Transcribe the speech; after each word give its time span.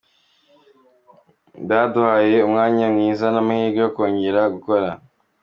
Byaduhaye 1.63 2.37
umwanya 2.47 2.85
mwiza 2.93 3.25
n’amahirwe 3.33 3.79
yo 3.85 3.89
kongera 3.95 4.41
gukora. 4.53 4.89